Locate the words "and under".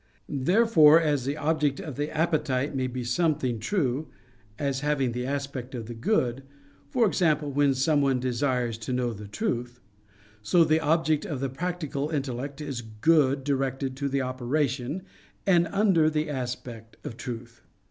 15.45-16.09